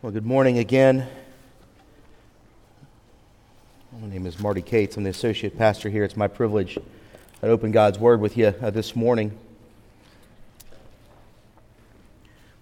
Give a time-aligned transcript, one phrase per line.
[0.00, 1.08] Well, good morning again.
[4.00, 4.96] My name is Marty Cates.
[4.96, 6.04] I'm the associate pastor here.
[6.04, 6.82] It's my privilege to
[7.48, 9.36] open God's Word with you uh, this morning.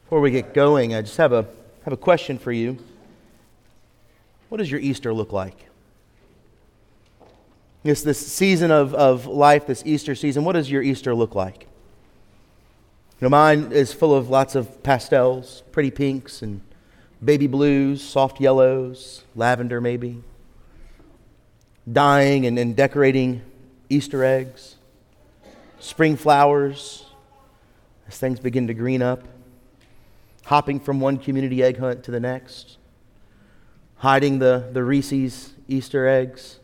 [0.05, 1.45] Before we get going, I just have a,
[1.85, 2.79] have a question for you.
[4.49, 5.67] What does your Easter look like?
[7.83, 11.65] This, this season of, of life, this Easter season, what does your Easter look like?
[13.21, 16.63] You know, mine is full of lots of pastels, pretty pinks, and
[17.27, 20.23] baby blues, soft yellows, lavender maybe,
[21.91, 23.43] dyeing and, and decorating
[23.91, 24.77] Easter eggs,
[25.81, 27.05] spring flowers
[28.09, 29.25] as things begin to green up,
[30.45, 32.79] hopping from one community egg hunt to the next,
[33.97, 36.61] hiding the, the Reese's Easter eggs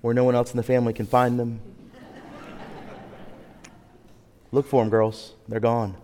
[0.00, 1.60] where no one else in the family can find them.
[4.52, 5.32] Look for them, girls.
[5.48, 5.96] They're gone.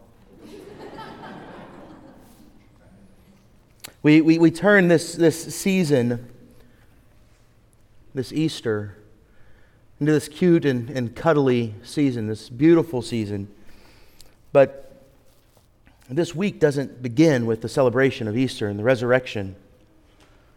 [4.03, 6.29] We, we, we turn this, this season,
[8.15, 8.97] this Easter,
[10.01, 13.47] into this cute and, and cuddly season, this beautiful season.
[14.53, 15.05] But
[16.09, 19.55] this week doesn't begin with the celebration of Easter and the resurrection.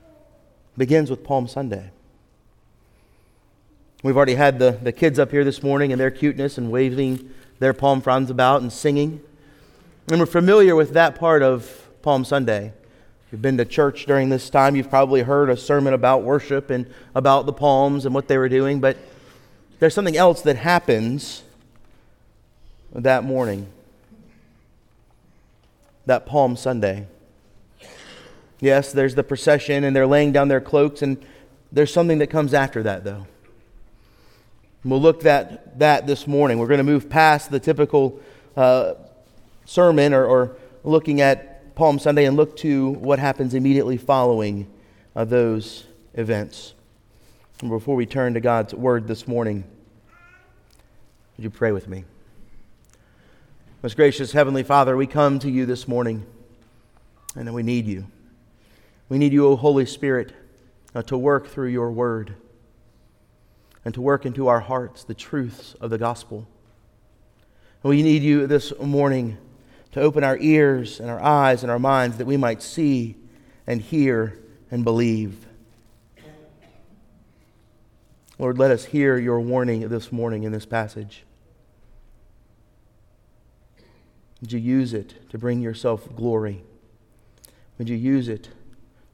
[0.01, 1.91] It begins with Palm Sunday.
[4.01, 7.31] We've already had the, the kids up here this morning and their cuteness and waving
[7.59, 9.21] their palm fronds about and singing.
[10.09, 12.73] And we're familiar with that part of Palm Sunday
[13.35, 16.89] you've been to church during this time, you've probably heard a sermon about worship and
[17.13, 18.95] about the palms and what they were doing, but
[19.77, 21.43] there's something else that happens
[22.93, 23.67] that morning,
[26.05, 27.07] that Palm Sunday.
[28.61, 31.17] Yes, there's the procession and they're laying down their cloaks, and
[31.73, 33.27] there's something that comes after that, though.
[34.85, 36.57] we'll look at that this morning.
[36.57, 38.17] We're going to move past the typical
[38.55, 38.93] uh,
[39.65, 40.55] sermon or, or
[40.85, 44.65] looking at Palm Sunday and look to what happens immediately following
[45.13, 46.73] uh, those events.
[47.59, 49.65] And before we turn to God's word this morning,
[51.35, 52.05] would you pray with me?
[53.83, 56.25] Most gracious Heavenly Father, we come to you this morning
[57.35, 58.07] and we need you.
[59.09, 60.31] We need you, O Holy Spirit,
[60.95, 62.35] uh, to work through your word
[63.83, 66.47] and to work into our hearts the truths of the gospel.
[67.83, 69.37] We need you this morning
[69.95, 73.15] to open our ears and our eyes and our minds that we might see
[73.65, 74.37] and hear
[74.69, 75.45] and believe.
[78.37, 81.23] Lord, let us hear your warning this morning in this passage.
[84.41, 86.61] Would you use it to bring yourself glory?
[87.77, 88.49] Would you use it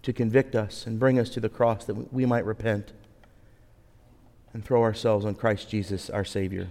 [0.01, 2.91] to convict us and bring us to the cross that we might repent
[4.51, 6.69] and throw ourselves on Christ Jesus, our Savior,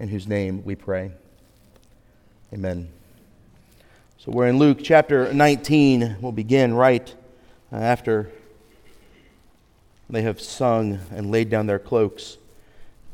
[0.00, 1.12] in whose name we pray?
[2.54, 2.88] Amen.
[4.16, 6.18] So we're in Luke chapter 19.
[6.20, 7.12] We'll begin right
[7.72, 8.30] uh, after
[10.08, 12.38] they have sung and laid down their cloaks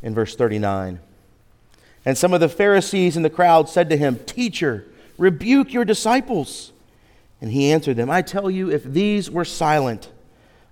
[0.03, 1.01] in verse 39.
[2.05, 4.85] And some of the Pharisees in the crowd said to him, Teacher,
[5.17, 6.73] rebuke your disciples.
[7.41, 10.13] And he answered them, I tell you, if these were silent,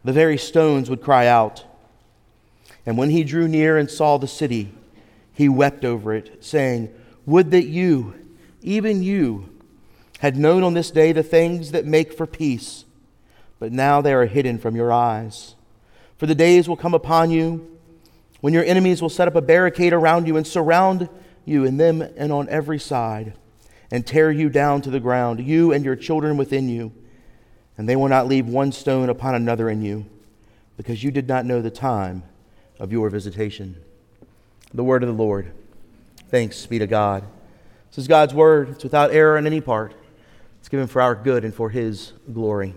[0.05, 1.65] the very stones would cry out.
[2.85, 4.75] And when he drew near and saw the city,
[5.33, 6.93] he wept over it, saying,
[7.25, 8.13] Would that you,
[8.63, 9.49] even you,
[10.21, 12.85] had known on this day the things that make for peace,
[13.59, 15.55] but now they are hidden from your eyes.
[16.17, 17.79] For the days will come upon you
[18.41, 21.09] when your enemies will set up a barricade around you and surround
[21.45, 23.35] you in them and on every side,
[23.91, 26.93] and tear you down to the ground, you and your children within you,
[27.77, 30.05] and they will not leave one stone upon another in you,
[30.77, 32.23] because you did not know the time
[32.79, 33.77] of your visitation.
[34.75, 35.53] The word of the Lord.
[36.29, 37.25] Thanks be to God.
[37.91, 38.71] This is God's word.
[38.71, 39.95] It's without error in any part.
[40.61, 42.75] It's given for our good and for His glory.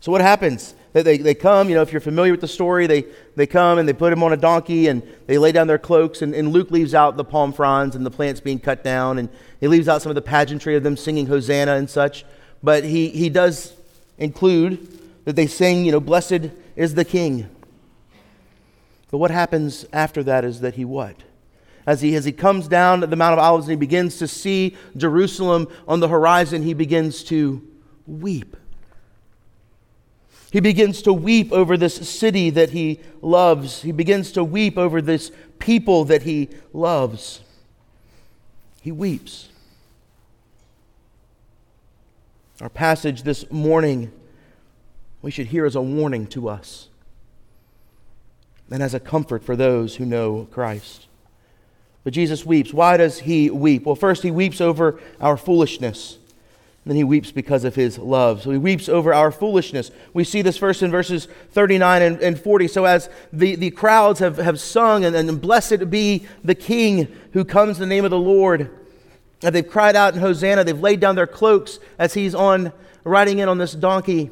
[0.00, 0.74] So, what happens?
[0.92, 3.04] They, they, they come, you know, if you're familiar with the story, they,
[3.34, 6.22] they come and they put him on a donkey and they lay down their cloaks.
[6.22, 9.18] And, and Luke leaves out the palm fronds and the plants being cut down.
[9.18, 12.24] And he leaves out some of the pageantry of them singing Hosanna and such.
[12.62, 13.74] But he, he does
[14.18, 17.50] include that they sing, you know, Blessed is the King.
[19.10, 21.16] But what happens after that is that he what?
[21.86, 24.76] As he, as he comes down the Mount of Olives and he begins to see
[24.96, 27.62] Jerusalem on the horizon, he begins to
[28.06, 28.56] weep.
[30.50, 33.82] He begins to weep over this city that he loves.
[33.82, 37.40] He begins to weep over this people that he loves.
[38.80, 39.48] He weeps.
[42.60, 44.12] Our passage this morning,
[45.22, 46.88] we should hear as a warning to us
[48.70, 51.08] and as a comfort for those who know Christ.
[52.04, 52.72] But Jesus weeps.
[52.72, 53.86] Why does he weep?
[53.86, 56.18] Well, first, he weeps over our foolishness.
[56.84, 58.42] then he weeps because of his love.
[58.42, 59.90] So he weeps over our foolishness.
[60.12, 62.68] We see this first in verses 39 and, and 40.
[62.68, 67.42] So as the, the crowds have, have sung, and, and blessed be the King who
[67.42, 68.70] comes in the name of the Lord,
[69.42, 72.70] and they've cried out in Hosanna, they've laid down their cloaks as he's on
[73.02, 74.30] riding in on this donkey.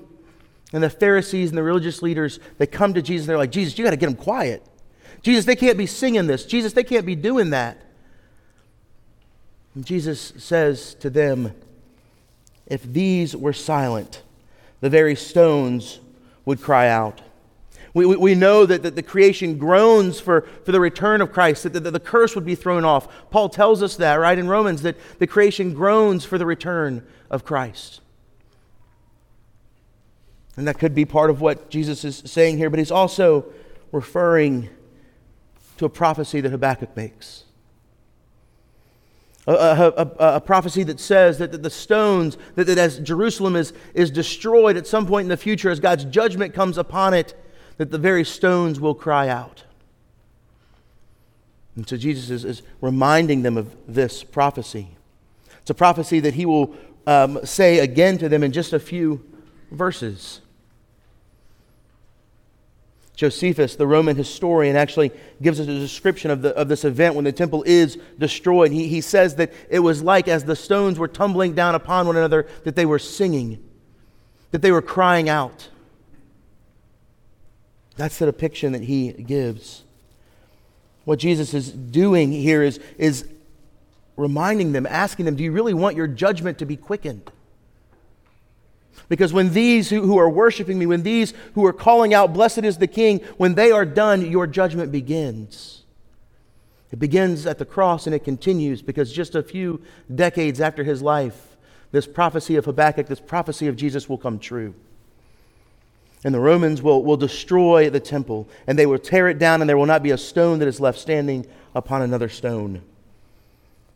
[0.75, 3.79] And the Pharisees and the religious leaders, they come to Jesus, and they're like, Jesus,
[3.79, 4.67] you got to get them quiet.
[5.23, 6.45] Jesus, they can't be singing this.
[6.45, 7.79] Jesus, they can't be doing that.
[9.75, 11.55] And Jesus says to them,
[12.67, 14.23] if these were silent,
[14.81, 16.01] the very stones
[16.45, 17.21] would cry out.
[17.95, 21.65] We, we, we know that, that the creation groans for, for the return of Christ,
[21.65, 23.31] that the, the curse would be thrown off.
[23.31, 27.45] Paul tells us that, right, in Romans, that the creation groans for the return of
[27.45, 28.01] Christ.
[30.57, 33.47] And that could be part of what Jesus is saying here, but he's also
[33.91, 34.69] referring
[35.83, 37.45] to a prophecy that Habakkuk makes.
[39.49, 43.73] A, a, a, a, prophecy that says that the stones, that, that as Jerusalem is,
[43.93, 47.35] is destroyed at some point in the future, as God's judgment comes upon it,
[47.79, 49.65] that the very stones will cry out.
[51.75, 54.87] And so Jesus is, is reminding them of this prophecy.
[55.63, 56.77] It's a prophecy that he will
[57.09, 59.25] um, say again to them in just a few
[59.73, 60.43] verses.
[63.15, 67.25] Josephus, the Roman historian, actually gives us a description of, the, of this event when
[67.25, 68.73] the temple is destroyed.
[68.73, 72.17] He, he says that it was like as the stones were tumbling down upon one
[72.17, 73.63] another, that they were singing,
[74.51, 75.69] that they were crying out.
[77.97, 79.83] That's the depiction that he gives.
[81.05, 83.29] What Jesus is doing here is, is
[84.17, 87.31] reminding them, asking them, Do you really want your judgment to be quickened?
[89.09, 92.65] Because when these who, who are worshiping me, when these who are calling out, Blessed
[92.65, 95.83] is the King, when they are done, your judgment begins.
[96.91, 99.83] It begins at the cross and it continues because just a few
[100.15, 101.57] decades after his life,
[101.91, 104.75] this prophecy of Habakkuk, this prophecy of Jesus will come true.
[106.25, 109.69] And the Romans will, will destroy the temple, and they will tear it down, and
[109.69, 112.83] there will not be a stone that is left standing upon another stone.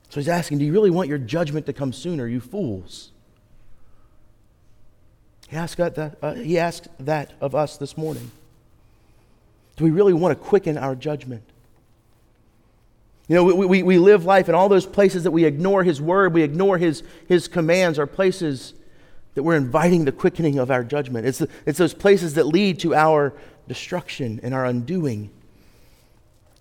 [0.08, 3.12] So he's asking, Do you really want your judgment to come sooner, you fools?
[5.48, 8.30] He asked that, uh, he asked that of us this morning.
[9.76, 11.42] Do we really want to quicken our judgment?
[13.28, 16.00] You know, we, we, we live life in all those places that we ignore His
[16.00, 18.74] word, we ignore His, his commands, are places
[19.34, 21.26] that we're inviting the quickening of our judgment.
[21.26, 23.34] It's, the, it's those places that lead to our
[23.68, 25.30] destruction and our undoing.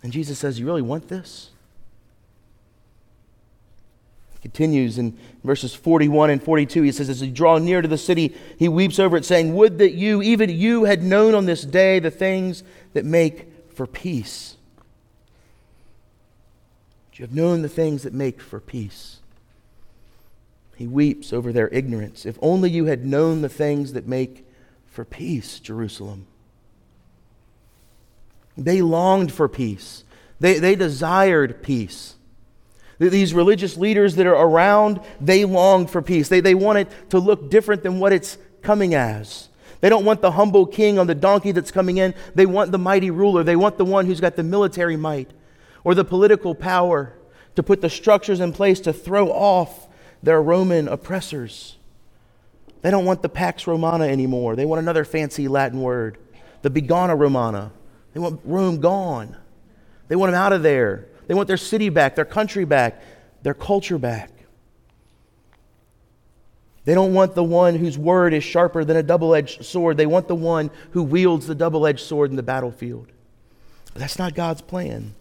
[0.03, 1.51] And Jesus says, You really want this?
[4.45, 6.83] Continues in verses 41 and 42.
[6.83, 9.79] He says, As he draw near to the city, he weeps over it, saying, Would
[9.79, 12.63] that you, even you, had known on this day the things
[12.93, 14.55] that make for peace.
[17.13, 19.17] You have known the things that make for peace.
[20.75, 22.23] He weeps over their ignorance.
[22.23, 24.45] If only you had known the things that make
[24.85, 26.27] for peace, Jerusalem.
[28.55, 30.03] They longed for peace,
[30.39, 32.14] they, they desired peace.
[32.97, 36.29] These religious leaders that are around, they long for peace.
[36.29, 39.49] They, they want it to look different than what it's coming as.
[39.81, 42.15] They don't want the humble king on the donkey that's coming in.
[42.33, 43.43] They want the mighty ruler.
[43.43, 45.29] They want the one who's got the military might
[45.83, 47.13] or the political power
[47.55, 49.87] to put the structures in place to throw off
[50.23, 51.77] their Roman oppressors.
[52.81, 54.55] They don't want the Pax Romana anymore.
[54.55, 56.17] They want another fancy Latin word,
[56.61, 57.71] the Begona Romana.
[58.13, 59.35] They want Rome gone.
[60.07, 61.07] They want them out of there.
[61.27, 63.01] They want their city back, their country back,
[63.43, 64.31] their culture back.
[66.85, 69.97] They don't want the one whose word is sharper than a double edged sword.
[69.97, 73.07] They want the one who wields the double edged sword in the battlefield.
[73.93, 75.15] But that's not God's plan.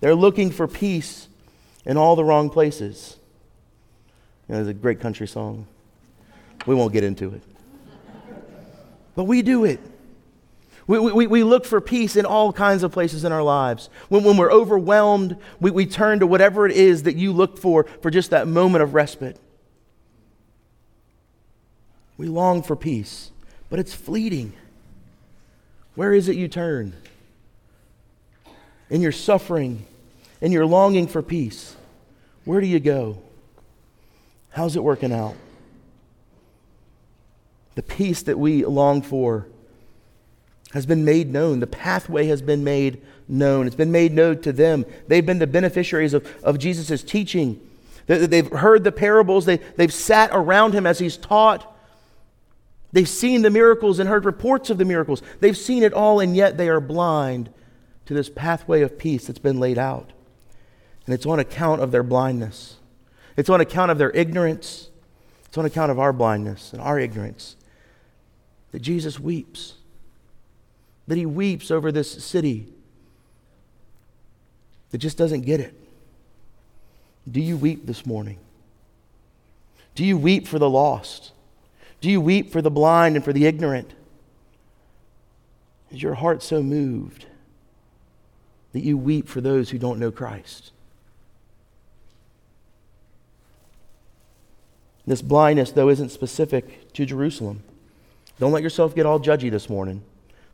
[0.00, 1.28] They're looking for peace
[1.86, 3.16] in all the wrong places.
[4.48, 5.66] You know, there's a great country song.
[6.66, 7.42] We won't get into it.
[9.14, 9.80] But we do it.
[10.86, 13.88] We, we, we look for peace in all kinds of places in our lives.
[14.08, 17.84] When, when we're overwhelmed, we, we turn to whatever it is that you look for
[18.00, 19.38] for just that moment of respite.
[22.16, 23.30] We long for peace,
[23.70, 24.52] but it's fleeting.
[25.94, 26.94] Where is it you turn?
[28.90, 29.86] In your suffering,
[30.40, 31.76] in your longing for peace,
[32.44, 33.22] where do you go?
[34.50, 35.36] How's it working out?
[37.76, 39.46] The peace that we long for
[40.72, 41.60] has been made known.
[41.60, 43.66] The pathway has been made known.
[43.66, 44.84] It's been made known to them.
[45.08, 47.60] They've been the beneficiaries of, of Jesus' teaching.
[48.06, 51.68] They've heard the parables, they, they've sat around him as he's taught.
[52.90, 55.22] They've seen the miracles and heard reports of the miracles.
[55.40, 57.48] They've seen it all, and yet they are blind
[58.06, 60.12] to this pathway of peace that's been laid out.
[61.06, 62.76] And it's on account of their blindness,
[63.36, 64.90] it's on account of their ignorance,
[65.52, 67.56] It's on account of our blindness and our ignorance
[68.70, 69.74] that Jesus weeps.
[71.08, 72.68] That he weeps over this city
[74.90, 75.74] that just doesn't get it.
[77.30, 78.38] Do you weep this morning?
[79.94, 81.32] Do you weep for the lost?
[82.00, 83.92] Do you weep for the blind and for the ignorant?
[85.90, 87.26] Is your heart so moved
[88.72, 90.72] that you weep for those who don't know Christ?
[95.06, 97.62] This blindness, though, isn't specific to Jerusalem.
[98.38, 100.02] Don't let yourself get all judgy this morning,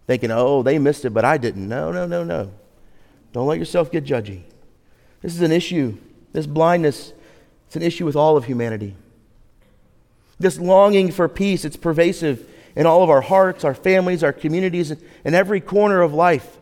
[0.09, 1.69] thinking, oh, they missed it, but I didn't.
[1.69, 2.51] No, no, no, no.
[3.35, 4.43] Don't let yourself get judgy.
[5.21, 5.99] This is an issue.
[6.33, 7.13] This blindness,
[7.67, 8.97] it's an issue with all of humanity.
[10.41, 14.91] This longing for peace, it's pervasive in all of our hearts, our families, our communities,
[15.25, 16.57] in every corner of life.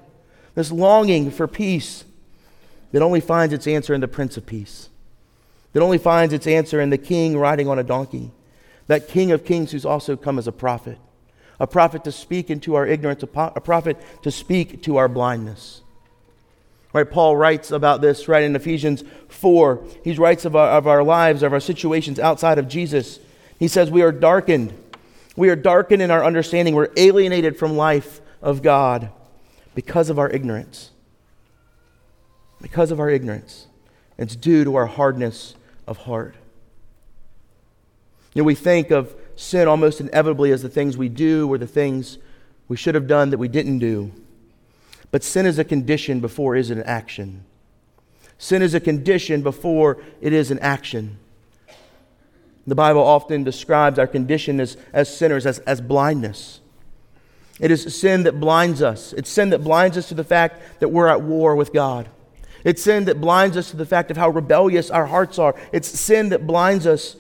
[0.57, 2.05] This longing for peace
[2.91, 4.89] that only finds its answer in the Prince of Peace,
[5.73, 8.33] that only finds its answer in the King riding on a donkey,
[8.89, 10.99] that King of Kings who's also come as a prophet,
[11.59, 15.83] a prophet to speak into our ignorance, a prophet to speak to our blindness.
[16.93, 19.85] Right, Paul writes about this right in Ephesians 4.
[20.03, 23.19] He writes of our, of our lives, of our situations outside of Jesus.
[23.59, 24.73] He says, We are darkened.
[25.37, 26.75] We are darkened in our understanding.
[26.75, 29.11] We're alienated from life of God
[29.75, 30.91] because of our ignorance.
[32.63, 33.67] Because of our ignorance.
[34.17, 35.55] It's due to our hardness
[35.87, 36.35] of heart.
[38.33, 41.67] You know, we think of sin almost inevitably as the things we do or the
[41.67, 42.19] things
[42.69, 44.11] we should have done that we didn't do.
[45.11, 47.45] But sin is a condition before it is an action.
[48.39, 51.19] Sin is a condition before it is an action.
[52.67, 56.61] The Bible often describes our condition as, as sinners as, as blindness.
[57.61, 59.13] It is sin that blinds us.
[59.13, 62.09] It's sin that blinds us to the fact that we're at war with God.
[62.65, 65.55] It's sin that blinds us to the fact of how rebellious our hearts are.
[65.73, 67.17] It's sin that blinds us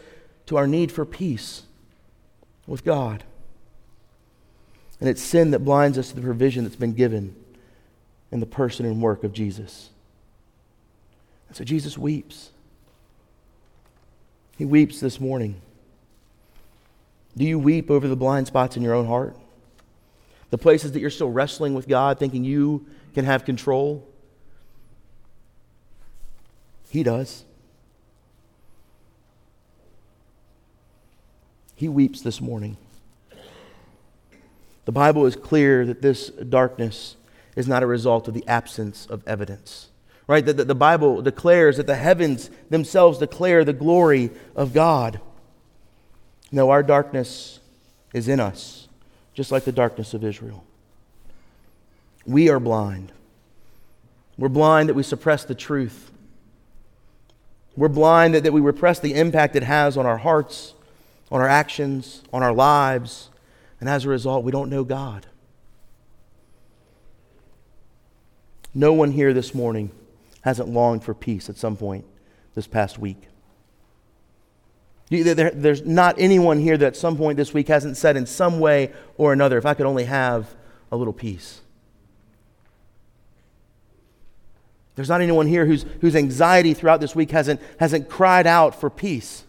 [0.46, 1.65] to our need for peace
[2.66, 3.24] with God.
[5.00, 7.34] And it's sin that blinds us to the provision that's been given
[8.32, 9.90] in the person and work of Jesus.
[11.48, 12.50] And so Jesus weeps.
[14.56, 15.60] He weeps this morning.
[17.36, 19.36] Do you weep over the blind spots in your own heart?
[20.50, 24.06] The places that you're still wrestling with God, thinking you can have control?
[26.88, 27.44] He does.
[31.76, 32.78] He weeps this morning.
[34.86, 37.16] The Bible is clear that this darkness
[37.54, 39.90] is not a result of the absence of evidence.
[40.26, 40.44] Right?
[40.44, 45.20] That the, the Bible declares that the heavens themselves declare the glory of God.
[46.50, 47.60] No, our darkness
[48.14, 48.88] is in us,
[49.34, 50.64] just like the darkness of Israel.
[52.24, 53.12] We are blind.
[54.38, 56.10] We're blind that we suppress the truth.
[57.76, 60.74] We're blind that, that we repress the impact it has on our hearts,
[61.30, 63.30] on our actions, on our lives,
[63.80, 65.26] and as a result, we don't know God.
[68.74, 69.90] No one here this morning
[70.42, 72.04] hasn't longed for peace at some point
[72.54, 73.22] this past week.
[75.08, 78.92] There's not anyone here that at some point this week hasn't said in some way
[79.16, 80.54] or another, if I could only have
[80.92, 81.60] a little peace.
[84.94, 88.90] There's not anyone here whose, whose anxiety throughout this week hasn't, hasn't cried out for
[88.90, 89.44] peace,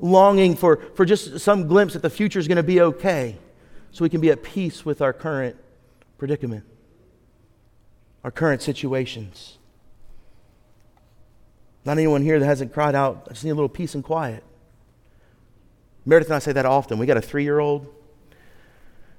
[0.00, 3.36] longing for, for just some glimpse that the future is going to be okay
[3.92, 5.56] so we can be at peace with our current
[6.18, 6.64] predicament
[8.24, 9.58] our current situations.
[11.84, 14.44] Not anyone here that hasn't cried out, I just need a little peace and quiet.
[16.04, 16.98] Meredith and I say that often.
[16.98, 17.86] We got a three year old.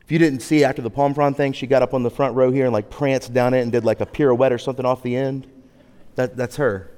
[0.03, 2.35] If you didn't see after the palm frond thing, she got up on the front
[2.35, 5.01] row here and like pranced down it and did like a pirouette or something off
[5.01, 5.47] the end.
[6.15, 6.91] That, that's her.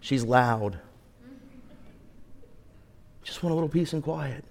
[0.00, 0.78] She's loud.
[3.26, 4.44] Just want a little peace and quiet.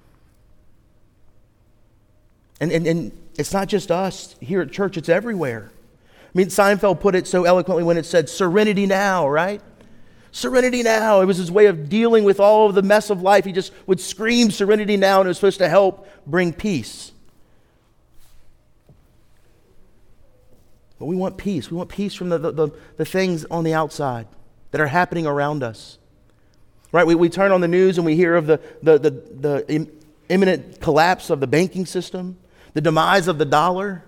[2.60, 5.72] And, and, and it's not just us here at church, it's everywhere.
[6.12, 9.62] I mean, Seinfeld put it so eloquently when it said, Serenity now, right?
[10.34, 11.22] Serenity now.
[11.22, 13.46] It was his way of dealing with all of the mess of life.
[13.46, 17.14] He just would scream serenity now, and it was supposed to help bring peace.
[21.00, 21.72] But we want peace.
[21.72, 24.28] We want peace from the, the, the, the things on the outside
[24.72, 25.98] that are happening around us.
[26.92, 27.06] Right?
[27.06, 29.90] We, we turn on the news and we hear of the, the, the, the
[30.30, 32.38] imminent collapse of the banking system,
[32.74, 34.04] the demise of the dollar.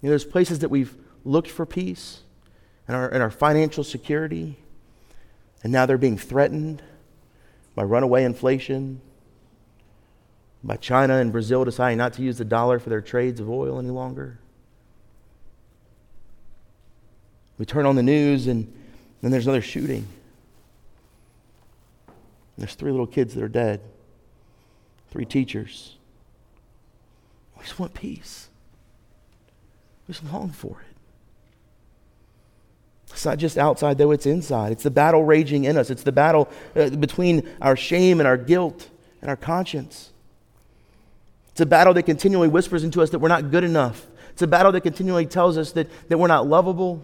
[0.00, 0.94] You know, there's places that we've
[1.24, 2.20] looked for peace
[2.86, 4.58] and our, and our financial security,
[5.62, 6.82] and now they're being threatened
[7.74, 9.00] by runaway inflation,
[10.64, 13.78] by China and Brazil deciding not to use the dollar for their trades of oil
[13.78, 14.38] any longer.
[17.58, 18.72] We turn on the news and
[19.20, 20.06] then there's another shooting.
[22.62, 23.80] There's three little kids that are dead,
[25.10, 25.96] three teachers.
[27.58, 28.50] We just want peace.
[30.06, 30.96] We just long for it.
[33.10, 34.70] It's not just outside, though, it's inside.
[34.70, 35.90] It's the battle raging in us.
[35.90, 38.88] It's the battle uh, between our shame and our guilt
[39.20, 40.12] and our conscience.
[41.50, 44.06] It's a battle that continually whispers into us that we're not good enough.
[44.30, 47.02] It's a battle that continually tells us that, that we're not lovable,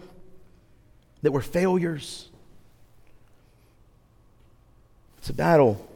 [1.21, 2.28] that we're failures.
[5.29, 5.87] It's battle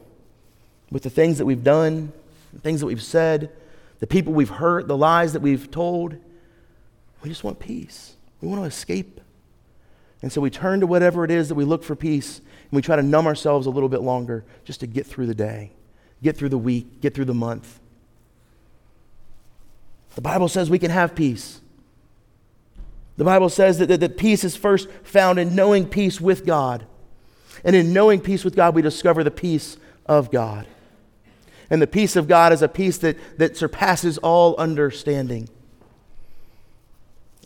[0.92, 2.12] with the things that we've done,
[2.52, 3.50] the things that we've said,
[3.98, 6.14] the people we've hurt, the lies that we've told.
[7.20, 8.14] We just want peace.
[8.40, 9.20] We want to escape.
[10.22, 12.80] And so we turn to whatever it is that we look for peace, and we
[12.80, 15.72] try to numb ourselves a little bit longer just to get through the day,
[16.22, 17.80] get through the week, get through the month.
[20.14, 21.60] The Bible says we can have peace.
[23.16, 26.86] The Bible says that, that, that peace is first found in knowing peace with God.
[27.62, 30.66] And in knowing peace with God, we discover the peace of God.
[31.70, 35.48] And the peace of God is a peace that, that surpasses all understanding.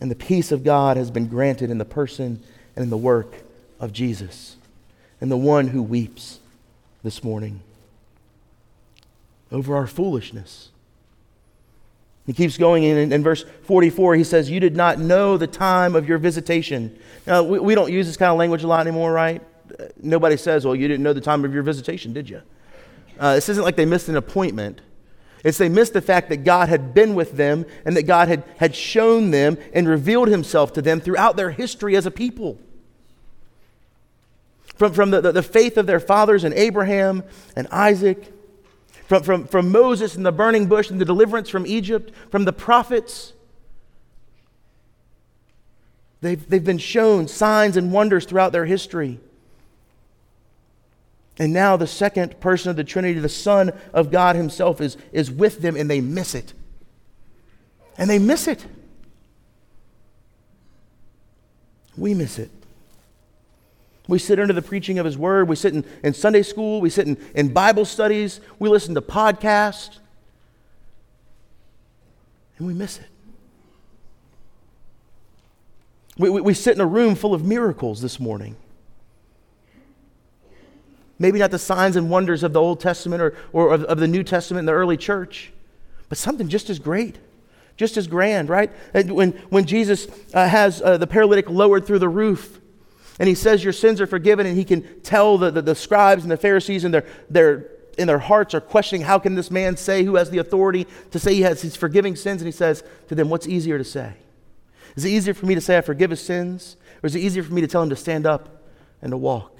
[0.01, 2.41] And the peace of God has been granted in the person
[2.75, 3.43] and in the work
[3.79, 4.55] of Jesus,
[5.21, 6.39] and the one who weeps
[7.03, 7.61] this morning
[9.51, 10.69] over our foolishness.
[12.25, 14.15] He keeps going in, in verse 44.
[14.15, 16.97] He says, You did not know the time of your visitation.
[17.25, 19.41] Now, we, we don't use this kind of language a lot anymore, right?
[20.01, 22.41] Nobody says, Well, you didn't know the time of your visitation, did you?
[23.19, 24.81] Uh, this isn't like they missed an appointment.
[25.43, 28.43] It's they missed the fact that God had been with them and that God had,
[28.57, 32.59] had shown them and revealed himself to them throughout their history as a people.
[34.75, 37.23] From, from the, the, the faith of their fathers and Abraham
[37.55, 38.33] and Isaac,
[39.07, 42.53] from, from, from Moses and the burning bush and the deliverance from Egypt, from the
[42.53, 43.33] prophets.
[46.21, 49.19] They've, they've been shown signs and wonders throughout their history.
[51.39, 55.31] And now the second person of the Trinity, the Son of God Himself, is, is
[55.31, 56.53] with them and they miss it.
[57.97, 58.65] And they miss it.
[61.95, 62.51] We miss it.
[64.07, 65.47] We sit under the preaching of His Word.
[65.47, 66.81] We sit in, in Sunday school.
[66.81, 68.41] We sit in, in Bible studies.
[68.57, 69.99] We listen to podcasts.
[72.57, 73.05] And we miss it.
[76.17, 78.57] We, we, we sit in a room full of miracles this morning.
[81.19, 84.07] Maybe not the signs and wonders of the Old Testament or, or of, of the
[84.07, 85.51] New Testament in the early church,
[86.07, 87.17] but something just as great,
[87.75, 88.71] just as grand, right?
[88.93, 92.59] When, when Jesus uh, has uh, the paralytic lowered through the roof,
[93.19, 96.23] and he says, Your sins are forgiven, and he can tell the, the, the scribes
[96.23, 99.75] and the Pharisees and their, their, in their hearts are questioning, How can this man
[99.75, 102.41] say who has the authority to say he has his forgiving sins?
[102.41, 104.13] And he says to them, What's easier to say?
[104.95, 106.77] Is it easier for me to say I forgive his sins?
[107.03, 108.63] Or is it easier for me to tell him to stand up
[109.01, 109.55] and to walk?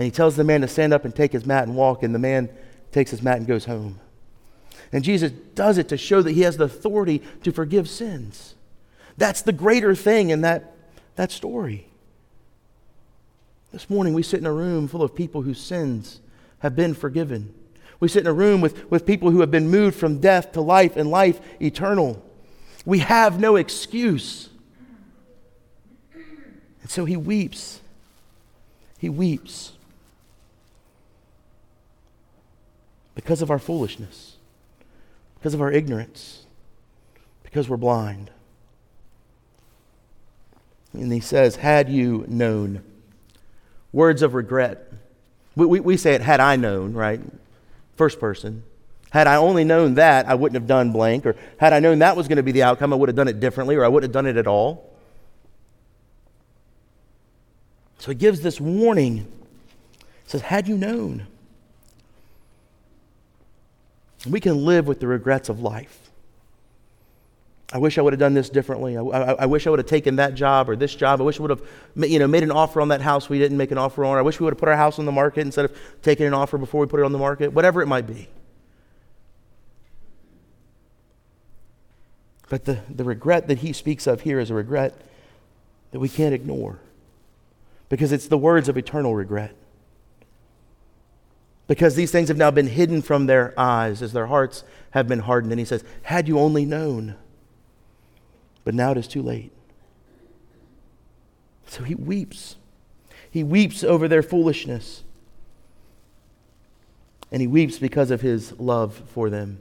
[0.00, 2.14] And he tells the man to stand up and take his mat and walk, and
[2.14, 2.48] the man
[2.90, 4.00] takes his mat and goes home.
[4.94, 8.54] And Jesus does it to show that he has the authority to forgive sins.
[9.18, 10.74] That's the greater thing in that,
[11.16, 11.86] that story.
[13.72, 16.20] This morning, we sit in a room full of people whose sins
[16.60, 17.52] have been forgiven.
[18.00, 20.62] We sit in a room with, with people who have been moved from death to
[20.62, 22.24] life and life eternal.
[22.86, 24.48] We have no excuse.
[26.14, 27.82] And so he weeps.
[28.96, 29.72] He weeps.
[33.14, 34.36] Because of our foolishness,
[35.38, 36.46] because of our ignorance,
[37.42, 38.30] because we're blind.
[40.92, 42.82] And he says, Had you known.
[43.92, 44.92] Words of regret.
[45.56, 47.20] We, we, we say it, had I known, right?
[47.96, 48.62] First person.
[49.10, 51.26] Had I only known that, I wouldn't have done blank.
[51.26, 53.28] Or had I known that was going to be the outcome, I would have done
[53.28, 54.94] it differently, or I wouldn't have done it at all.
[57.98, 59.16] So he gives this warning.
[59.98, 61.26] He says, Had you known.
[64.28, 66.10] We can live with the regrets of life.
[67.72, 68.96] I wish I would have done this differently.
[68.96, 71.20] I, I, I, wish I would have taken that job or this job.
[71.20, 71.62] I wish I would have
[71.96, 74.18] you know, made an offer on that house we didn't make an offer on.
[74.18, 76.34] I wish we would have put our house on the market instead of taking an
[76.34, 78.28] offer before we put it on the market, whatever it might be.
[82.48, 85.00] But the, the regret that he speaks of here is a regret
[85.92, 86.80] that we can't ignore
[87.88, 89.54] because it's the words of eternal regret
[91.70, 95.20] because these things have now been hidden from their eyes as their hearts have been
[95.20, 95.52] hardened.
[95.52, 97.14] And he says, Had you only known,
[98.64, 99.52] but now it is too late.
[101.66, 102.56] So he weeps.
[103.30, 105.04] He weeps over their foolishness.
[107.30, 109.60] And he weeps because of his love for them.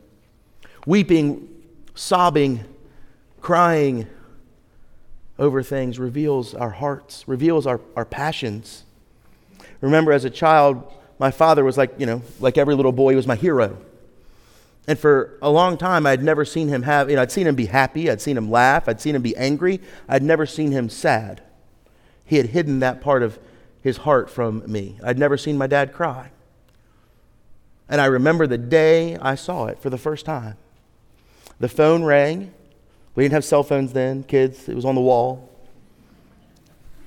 [0.88, 1.48] Weeping,
[1.94, 2.64] sobbing,
[3.40, 4.08] crying
[5.38, 8.84] over things reveals our hearts, reveals our, our passions.
[9.80, 13.16] Remember, as a child, my father was like, you know, like every little boy, he
[13.16, 13.78] was my hero.
[14.88, 17.56] And for a long time, I'd never seen him have, you know, I'd seen him
[17.56, 20.90] be happy, I'd seen him laugh, I'd seen him be angry, I'd never seen him
[20.90, 21.44] sad.
[22.26, 23.38] He had hidden that part of
[23.84, 24.98] his heart from me.
[25.04, 26.32] I'd never seen my dad cry.
[27.88, 30.56] And I remember the day I saw it for the first time.
[31.60, 32.54] The phone rang.
[33.16, 34.70] We didn't have cell phones then, kids.
[34.70, 35.50] It was on the wall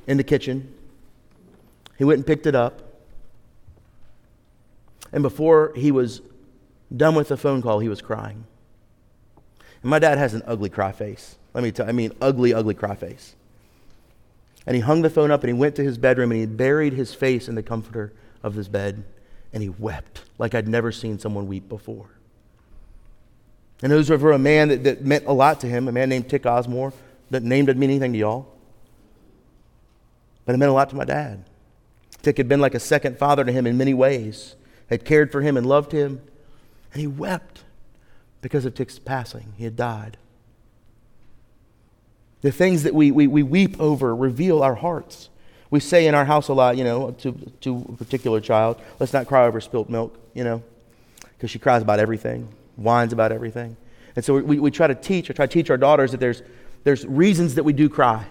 [0.06, 0.74] in the kitchen.
[1.96, 2.91] He went and picked it up.
[5.12, 6.22] And before he was
[6.94, 8.44] done with the phone call, he was crying.
[9.82, 11.36] And my dad has an ugly cry face.
[11.54, 13.34] Let me tell you, I mean, ugly, ugly cry face.
[14.66, 16.92] And he hung the phone up and he went to his bedroom and he buried
[16.92, 19.04] his face in the comforter of his bed
[19.52, 22.06] and he wept like I'd never seen someone weep before.
[23.82, 26.08] And it was for a man that, that meant a lot to him, a man
[26.08, 26.92] named Tick Osmore.
[27.30, 28.46] That name didn't mean anything to y'all.
[30.44, 31.44] But it meant a lot to my dad.
[32.22, 34.54] Tick had been like a second father to him in many ways,
[34.92, 36.20] had cared for him and loved him.
[36.92, 37.64] And he wept
[38.40, 39.54] because of Tick's passing.
[39.56, 40.16] He had died.
[42.42, 45.30] The things that we, we, we weep over reveal our hearts.
[45.70, 49.12] We say in our house a lot, you know, to, to a particular child, let's
[49.12, 50.62] not cry over spilt milk, you know,
[51.22, 53.76] because she cries about everything, whines about everything.
[54.16, 56.42] And so we, we try to teach, or try to teach our daughters that there's,
[56.84, 58.26] there's reasons that we do cry.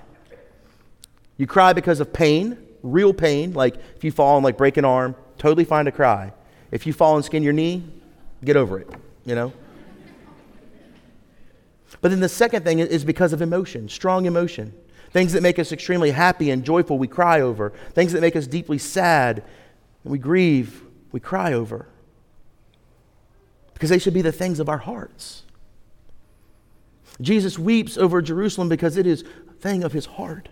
[1.37, 4.85] You cry because of pain, real pain, like if you fall and like break an
[4.85, 6.33] arm, totally fine to cry.
[6.71, 7.83] If you fall and skin your knee,
[8.43, 8.89] get over it,
[9.25, 9.53] you know?
[11.99, 14.73] But then the second thing is because of emotion, strong emotion.
[15.11, 17.73] Things that make us extremely happy and joyful, we cry over.
[17.93, 19.43] Things that make us deeply sad
[20.03, 21.87] and we grieve, we cry over.
[23.73, 25.43] Because they should be the things of our hearts.
[27.19, 30.49] Jesus weeps over Jerusalem because it is a thing of his heart.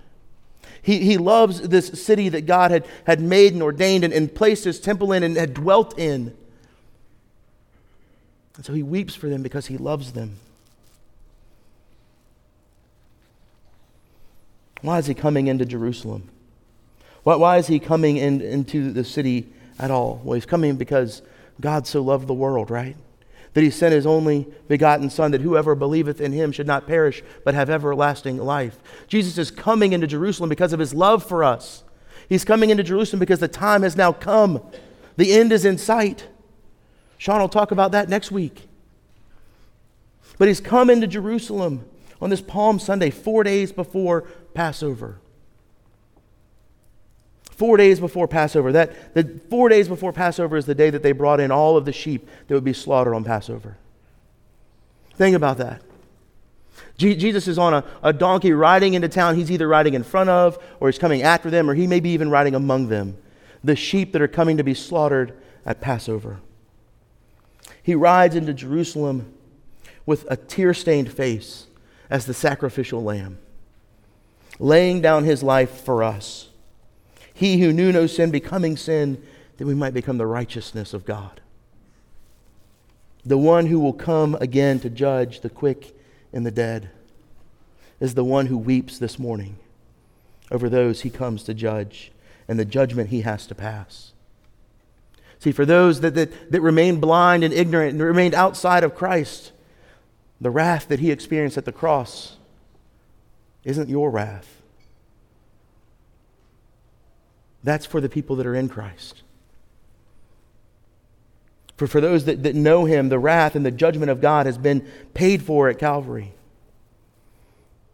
[0.81, 4.63] He, he loves this city that God had, had made and ordained and, and placed
[4.63, 6.35] his temple in and had dwelt in.
[8.55, 10.37] And so he weeps for them because he loves them.
[14.81, 16.29] Why is he coming into Jerusalem?
[17.23, 20.21] Why, why is he coming in, into the city at all?
[20.23, 21.21] Well, he's coming because
[21.59, 22.95] God so loved the world, right?
[23.53, 27.23] That he sent his only begotten Son, that whoever believeth in him should not perish,
[27.43, 28.77] but have everlasting life.
[29.07, 31.83] Jesus is coming into Jerusalem because of his love for us.
[32.27, 34.61] He's coming into Jerusalem because the time has now come.
[35.17, 36.27] The end is in sight.
[37.17, 38.67] Sean will talk about that next week.
[40.37, 41.85] But he's come into Jerusalem
[42.21, 44.21] on this Palm Sunday, four days before
[44.53, 45.19] Passover.
[47.59, 48.71] Four days before Passover.
[48.71, 51.83] That the four days before Passover is the day that they brought in all of
[51.83, 53.75] the sheep that would be slaughtered on Passover.
[55.15, 55.81] Think about that.
[56.97, 59.35] Jesus is on a, a donkey riding into town.
[59.35, 62.11] He's either riding in front of, or he's coming after them, or he may be
[62.11, 63.17] even riding among them.
[63.61, 66.39] The sheep that are coming to be slaughtered at Passover.
[67.83, 69.33] He rides into Jerusalem
[70.05, 71.67] with a tear stained face
[72.09, 73.37] as the sacrificial lamb,
[74.59, 76.48] laying down his life for us.
[77.39, 79.23] He who knew no sin becoming sin
[79.55, 81.39] that we might become the righteousness of God.
[83.25, 85.97] The one who will come again to judge the quick
[86.33, 86.89] and the dead
[88.01, 89.55] is the one who weeps this morning
[90.51, 92.11] over those he comes to judge
[92.49, 94.11] and the judgment he has to pass.
[95.39, 99.53] See, for those that, that, that remained blind and ignorant and remained outside of Christ,
[100.41, 102.35] the wrath that he experienced at the cross
[103.63, 104.58] isn't your wrath.
[107.63, 109.23] That's for the people that are in Christ.
[111.77, 114.57] For, for those that, that know him, the wrath and the judgment of God has
[114.57, 116.33] been paid for at Calvary.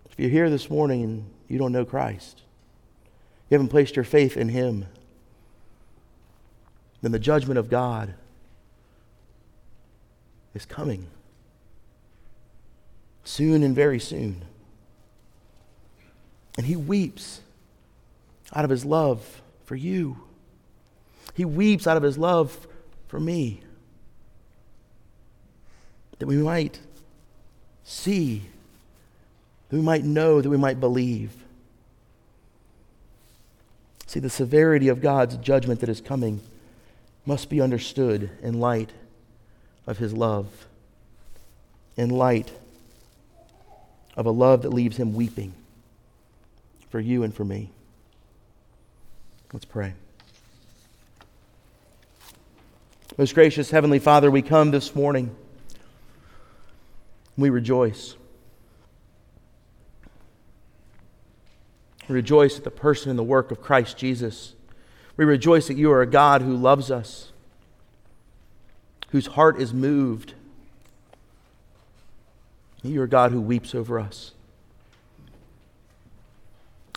[0.10, 2.42] If you're here this morning and you don't know Christ,
[3.50, 4.86] you haven't placed your faith in him,
[7.02, 8.16] then the judgment of God
[10.56, 11.08] is coming.
[13.24, 14.44] Soon and very soon.
[16.58, 17.42] And he weeps
[18.54, 20.18] out of his love for you.
[21.34, 22.68] He weeps out of his love
[23.08, 23.62] for me.
[26.20, 26.80] That we might
[27.84, 28.44] see,
[29.70, 31.32] that we might know, that we might believe.
[34.08, 36.40] See, the severity of God's judgment that is coming
[37.26, 38.92] must be understood in light
[39.88, 40.68] of his love,
[41.98, 42.52] in light
[44.16, 45.54] of a love that leaves him weeping
[46.90, 47.72] for you and for me.
[49.56, 49.94] Let's pray.
[53.18, 55.34] Most gracious Heavenly Father, we come this morning.
[57.38, 58.18] We rejoice.
[62.10, 64.56] We rejoice at the person and the work of Christ Jesus.
[65.16, 67.32] We rejoice that you are a God who loves us,
[69.12, 70.34] whose heart is moved.
[72.84, 74.34] You are a God who weeps over us.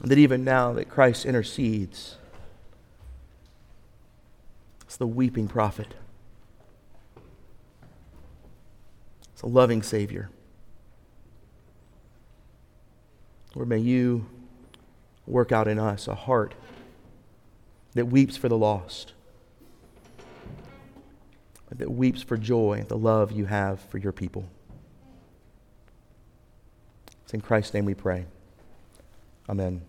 [0.02, 2.17] And that even now that Christ intercedes,
[4.88, 5.88] it's the weeping prophet.
[9.34, 10.30] It's a loving Savior.
[13.54, 14.24] Lord, may you
[15.26, 16.54] work out in us a heart
[17.92, 19.12] that weeps for the lost,
[21.70, 24.48] that weeps for joy at the love you have for your people.
[27.24, 28.24] It's in Christ's name we pray.
[29.50, 29.82] Amen.